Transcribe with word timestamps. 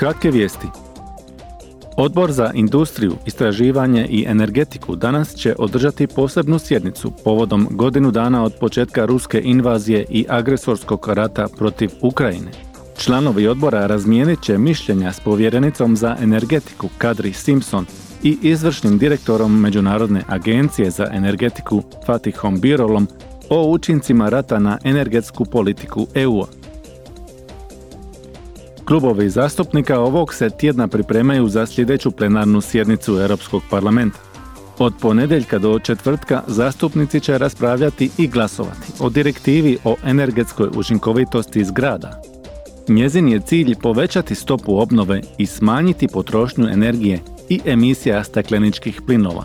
Kratke 0.00 0.30
vijesti. 0.30 0.66
Odbor 1.96 2.32
za 2.32 2.50
industriju, 2.54 3.16
istraživanje 3.26 4.06
i 4.10 4.24
energetiku 4.28 4.96
danas 4.96 5.34
će 5.34 5.54
održati 5.58 6.06
posebnu 6.06 6.58
sjednicu 6.58 7.12
povodom 7.24 7.68
godinu 7.70 8.10
dana 8.10 8.44
od 8.44 8.54
početka 8.60 9.04
ruske 9.04 9.40
invazije 9.44 10.04
i 10.10 10.26
agresorskog 10.28 11.08
rata 11.08 11.48
protiv 11.58 11.90
Ukrajine. 12.02 12.50
Članovi 12.96 13.46
odbora 13.46 13.86
razmijenit 13.86 14.42
će 14.42 14.58
mišljenja 14.58 15.12
s 15.12 15.20
povjerenicom 15.20 15.96
za 15.96 16.16
energetiku 16.20 16.88
Kadri 16.98 17.32
Simpson 17.32 17.86
i 18.22 18.38
izvršnim 18.42 18.98
direktorom 18.98 19.60
Međunarodne 19.60 20.22
agencije 20.28 20.90
za 20.90 21.06
energetiku 21.12 21.82
Fatihom 22.06 22.60
Birolom 22.60 23.08
o 23.50 23.70
učincima 23.70 24.28
rata 24.28 24.58
na 24.58 24.78
energetsku 24.84 25.44
politiku 25.44 26.06
EU-a. 26.14 26.59
Klubovi 28.90 29.30
zastupnika 29.30 30.00
ovog 30.00 30.34
se 30.34 30.50
tjedna 30.50 30.88
pripremaju 30.88 31.48
za 31.48 31.66
sljedeću 31.66 32.10
plenarnu 32.10 32.60
sjednicu 32.60 33.18
Europskog 33.18 33.62
parlamenta. 33.70 34.18
Od 34.78 34.94
ponedjeljka 35.00 35.58
do 35.58 35.78
četvrtka 35.78 36.42
zastupnici 36.46 37.20
će 37.20 37.38
raspravljati 37.38 38.10
i 38.18 38.26
glasovati 38.28 38.92
o 39.00 39.08
direktivi 39.08 39.78
o 39.84 39.96
energetskoj 40.04 40.68
učinkovitosti 40.76 41.64
zgrada. 41.64 42.22
Njezin 42.88 43.28
je 43.28 43.40
cilj 43.40 43.74
povećati 43.82 44.34
stopu 44.34 44.78
obnove 44.78 45.20
i 45.38 45.46
smanjiti 45.46 46.08
potrošnju 46.08 46.68
energije 46.68 47.20
i 47.48 47.60
emisija 47.64 48.24
stakleničkih 48.24 49.00
plinova. 49.06 49.44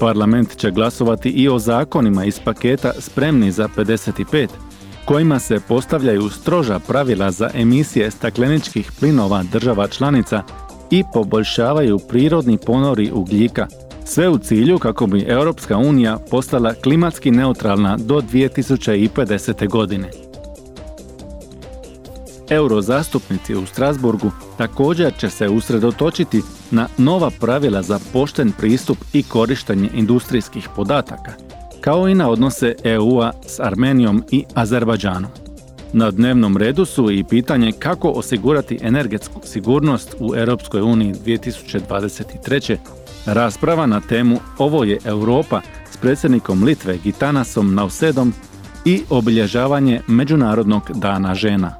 Parlament 0.00 0.56
će 0.56 0.70
glasovati 0.70 1.30
i 1.30 1.48
o 1.48 1.58
zakonima 1.58 2.24
iz 2.24 2.40
paketa 2.44 2.92
spremni 2.98 3.50
za 3.52 3.68
55 3.76 4.48
kojima 5.04 5.38
se 5.38 5.60
postavljaju 5.68 6.30
stroža 6.30 6.78
pravila 6.78 7.30
za 7.30 7.50
emisije 7.54 8.10
stakleničkih 8.10 8.92
plinova 9.00 9.42
država 9.42 9.88
članica 9.88 10.42
i 10.90 11.04
poboljšavaju 11.12 11.98
prirodni 11.98 12.58
ponori 12.58 13.10
ugljika, 13.12 13.66
sve 14.04 14.28
u 14.28 14.38
cilju 14.38 14.78
kako 14.78 15.06
bi 15.06 15.24
Europska 15.28 15.76
unija 15.76 16.18
postala 16.30 16.74
klimatski 16.74 17.30
neutralna 17.30 17.96
do 17.96 18.20
2050. 18.20 19.68
godine. 19.68 20.10
Eurozastupnici 22.50 23.54
u 23.54 23.66
Strasburgu 23.66 24.30
također 24.58 25.12
će 25.18 25.30
se 25.30 25.48
usredotočiti 25.48 26.42
na 26.70 26.88
nova 26.98 27.30
pravila 27.40 27.82
za 27.82 28.00
pošten 28.12 28.52
pristup 28.58 28.98
i 29.12 29.22
korištenje 29.22 29.90
industrijskih 29.94 30.68
podataka– 30.76 31.32
kao 31.82 32.08
i 32.08 32.14
na 32.14 32.30
odnose 32.30 32.74
EU-a 32.84 33.32
s 33.46 33.60
Armenijom 33.60 34.24
i 34.30 34.44
Azerbajdžanom. 34.54 35.30
Na 35.92 36.10
dnevnom 36.10 36.56
redu 36.56 36.84
su 36.84 37.10
i 37.10 37.24
pitanje 37.24 37.72
kako 37.72 38.08
osigurati 38.08 38.78
energetsku 38.82 39.40
sigurnost 39.44 40.14
u 40.20 40.36
Europskoj 40.36 40.80
uniji 40.80 41.14
2023. 41.14 42.76
Rasprava 43.26 43.86
na 43.86 44.00
temu 44.00 44.38
Ovo 44.58 44.84
je 44.84 44.98
Europa 45.04 45.60
s 45.90 45.96
predsjednikom 45.96 46.64
Litve 46.64 46.98
Gitanasom 47.04 47.74
Nausedom 47.74 48.32
i 48.84 49.02
obilježavanje 49.10 50.00
Međunarodnog 50.06 50.82
dana 50.94 51.34
žena. 51.34 51.74